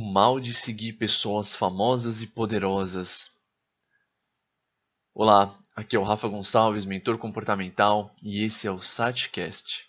mal 0.00 0.38
de 0.38 0.52
seguir 0.52 0.94
pessoas 0.94 1.54
famosas 1.54 2.22
e 2.22 2.26
poderosas. 2.26 3.36
Olá, 5.14 5.58
aqui 5.74 5.96
é 5.96 5.98
o 5.98 6.02
Rafa 6.02 6.28
Gonçalves, 6.28 6.84
mentor 6.84 7.18
comportamental, 7.18 8.14
e 8.22 8.42
esse 8.42 8.66
é 8.66 8.70
o 8.70 8.78
Satcast. 8.78 9.86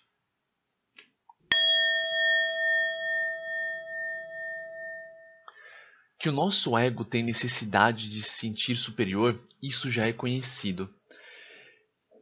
Que 6.18 6.28
o 6.28 6.32
nosso 6.32 6.76
ego 6.76 7.04
tem 7.04 7.22
necessidade 7.22 8.08
de 8.08 8.22
se 8.22 8.30
sentir 8.30 8.74
superior, 8.74 9.40
isso 9.62 9.90
já 9.90 10.06
é 10.06 10.12
conhecido. 10.12 10.92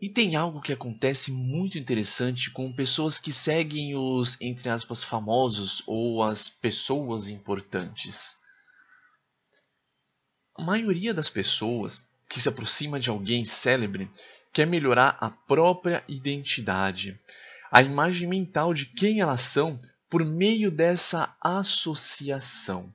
E 0.01 0.09
tem 0.11 0.37
algo 0.37 0.61
que 0.61 0.73
acontece 0.73 1.33
muito 1.33 1.79
interessante 1.79 2.51
com 2.51 2.73
pessoas 2.73 3.17
que 3.17 3.33
seguem 3.33 3.97
os, 3.97 4.39
entre 4.41 4.69
aspas, 4.69 5.03
famosos 5.03 5.83
ou 5.87 6.23
as 6.23 6.51
pessoas 6.51 7.29
importantes. 7.29 8.37
A 10.55 10.63
maioria 10.63 11.15
das 11.15 11.31
pessoas 11.31 12.07
que 12.29 12.41
se 12.41 12.49
aproxima 12.49 13.01
de 13.01 13.09
alguém 13.09 13.45
célebre 13.45 14.11
quer 14.53 14.67
melhorar 14.67 15.17
a 15.21 15.31
própria 15.31 16.05
identidade, 16.09 17.19
a 17.71 17.83
imagem 17.83 18.29
mental 18.29 18.75
de 18.75 18.87
quem 18.87 19.21
elas 19.21 19.41
são 19.41 19.81
por 20.09 20.25
meio 20.25 20.71
dessa 20.71 21.35
associação. 21.41 22.93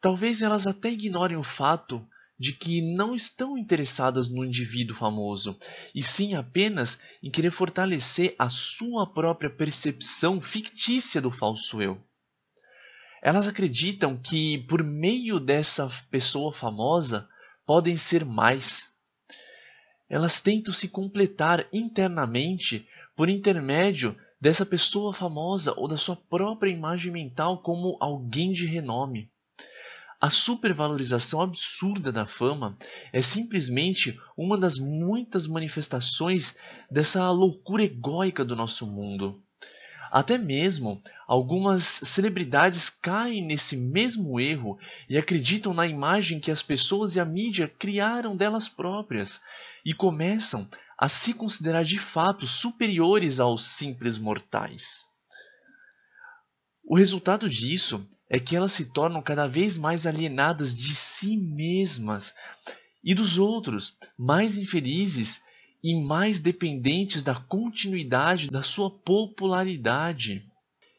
Talvez 0.00 0.42
elas 0.42 0.66
até 0.66 0.90
ignorem 0.90 1.36
o 1.36 1.42
fato 1.42 2.06
de 2.38 2.52
que 2.52 2.80
não 2.80 3.14
estão 3.14 3.58
interessadas 3.58 4.30
no 4.30 4.44
indivíduo 4.44 4.96
famoso, 4.96 5.58
e 5.94 6.02
sim 6.02 6.34
apenas 6.34 7.00
em 7.22 7.30
querer 7.30 7.50
fortalecer 7.50 8.34
a 8.38 8.48
sua 8.48 9.12
própria 9.12 9.50
percepção 9.50 10.40
fictícia 10.40 11.20
do 11.20 11.30
falso 11.30 11.82
eu. 11.82 12.00
Elas 13.20 13.48
acreditam 13.48 14.16
que, 14.16 14.58
por 14.68 14.84
meio 14.84 15.40
dessa 15.40 15.88
pessoa 16.10 16.52
famosa, 16.52 17.28
podem 17.66 17.96
ser 17.96 18.24
mais. 18.24 18.96
Elas 20.08 20.40
tentam 20.40 20.72
se 20.72 20.88
completar 20.88 21.66
internamente 21.72 22.88
por 23.16 23.28
intermédio 23.28 24.16
dessa 24.40 24.64
pessoa 24.64 25.12
famosa 25.12 25.74
ou 25.76 25.88
da 25.88 25.96
sua 25.96 26.14
própria 26.14 26.70
imagem 26.70 27.12
mental 27.12 27.60
como 27.60 27.98
alguém 28.00 28.52
de 28.52 28.64
renome. 28.64 29.30
A 30.20 30.30
supervalorização 30.30 31.40
absurda 31.40 32.10
da 32.10 32.26
fama 32.26 32.76
é 33.12 33.22
simplesmente 33.22 34.20
uma 34.36 34.58
das 34.58 34.76
muitas 34.76 35.46
manifestações 35.46 36.56
dessa 36.90 37.30
loucura 37.30 37.84
egóica 37.84 38.44
do 38.44 38.56
nosso 38.56 38.84
mundo. 38.84 39.40
Até 40.10 40.36
mesmo 40.36 41.00
algumas 41.24 41.84
celebridades 41.84 42.90
caem 42.90 43.44
nesse 43.44 43.76
mesmo 43.76 44.40
erro 44.40 44.76
e 45.08 45.16
acreditam 45.16 45.72
na 45.72 45.86
imagem 45.86 46.40
que 46.40 46.50
as 46.50 46.62
pessoas 46.62 47.14
e 47.14 47.20
a 47.20 47.24
mídia 47.24 47.68
criaram 47.68 48.36
delas 48.36 48.68
próprias 48.68 49.40
e 49.84 49.94
começam 49.94 50.66
a 50.98 51.08
se 51.08 51.32
considerar 51.32 51.84
de 51.84 51.98
fato 51.98 52.44
superiores 52.44 53.38
aos 53.38 53.62
simples 53.62 54.18
mortais. 54.18 55.06
O 56.90 56.96
resultado 56.96 57.50
disso 57.50 58.08
é 58.30 58.40
que 58.40 58.56
elas 58.56 58.72
se 58.72 58.94
tornam 58.94 59.20
cada 59.20 59.46
vez 59.46 59.76
mais 59.76 60.06
alienadas 60.06 60.74
de 60.74 60.94
si 60.94 61.36
mesmas 61.36 62.34
e 63.04 63.14
dos 63.14 63.36
outros, 63.36 63.98
mais 64.16 64.56
infelizes 64.56 65.42
e 65.84 65.94
mais 65.94 66.40
dependentes 66.40 67.22
da 67.22 67.34
continuidade 67.34 68.48
da 68.48 68.62
sua 68.62 68.90
popularidade. 68.90 70.50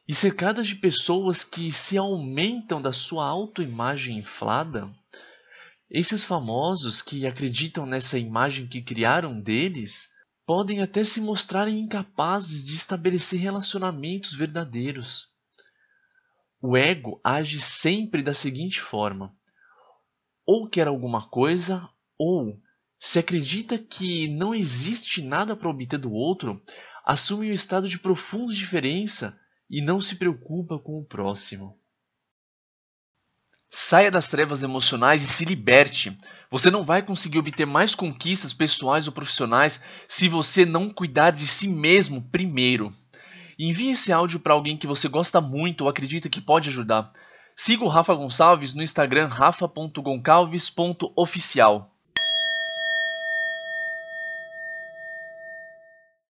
E 0.08 0.14
cercadas 0.14 0.68
de 0.68 0.76
pessoas 0.76 1.44
que 1.44 1.72
se 1.72 1.98
aumentam 1.98 2.80
da 2.80 2.94
sua 2.94 3.26
autoimagem 3.26 4.20
inflada, 4.20 4.88
esses 5.90 6.24
famosos 6.24 7.02
que 7.02 7.26
acreditam 7.26 7.88
nessa 7.88 8.20
imagem 8.20 8.68
que 8.68 8.84
criaram 8.84 9.42
deles 9.42 10.10
podem 10.46 10.84
até 10.84 11.04
se 11.04 11.20
mostrarem 11.20 11.80
incapazes 11.80 12.64
de 12.64 12.76
estabelecer 12.76 13.40
relacionamentos 13.40 14.34
verdadeiros. 14.34 15.39
O 16.62 16.76
ego 16.76 17.22
age 17.24 17.60
sempre 17.60 18.22
da 18.22 18.34
seguinte 18.34 18.82
forma: 18.82 19.34
ou 20.46 20.68
quer 20.68 20.88
alguma 20.88 21.30
coisa, 21.30 21.88
ou, 22.18 22.60
se 23.00 23.18
acredita 23.18 23.78
que 23.78 24.28
não 24.28 24.54
existe 24.54 25.22
nada 25.22 25.56
para 25.56 25.70
obter 25.70 25.98
do 25.98 26.12
outro, 26.12 26.62
assume 27.06 27.50
um 27.50 27.54
estado 27.54 27.88
de 27.88 27.98
profunda 27.98 28.54
diferença 28.54 29.40
e 29.70 29.82
não 29.82 30.02
se 30.02 30.18
preocupa 30.18 30.78
com 30.78 31.00
o 31.00 31.06
próximo. 31.06 31.74
Saia 33.70 34.10
das 34.12 34.30
trevas 34.30 34.64
emocionais 34.64 35.22
e 35.22 35.28
se 35.28 35.46
liberte. 35.46 36.18
Você 36.50 36.72
não 36.72 36.84
vai 36.84 37.04
conseguir 37.04 37.38
obter 37.38 37.66
mais 37.66 37.94
conquistas 37.94 38.52
pessoais 38.52 39.08
ou 39.08 39.14
profissionais 39.14 39.82
se 40.08 40.28
você 40.28 40.66
não 40.66 40.90
cuidar 40.90 41.32
de 41.32 41.48
si 41.48 41.68
mesmo 41.68 42.22
primeiro. 42.22 42.94
Envie 43.60 43.90
esse 43.90 44.14
áudio 44.14 44.40
para 44.40 44.54
alguém 44.54 44.78
que 44.78 44.88
você 44.88 45.10
gosta 45.10 45.42
muito 45.42 45.82
ou 45.82 45.90
acredita 45.90 46.30
que 46.30 46.40
pode 46.40 46.70
ajudar. 46.70 47.12
Siga 47.58 47.84
o 47.84 47.90
Rafa 47.90 48.16
Gonçalves 48.16 48.74
no 48.74 48.82
Instagram 48.82 49.28
rafa.goncalves.oficial. 49.28 51.94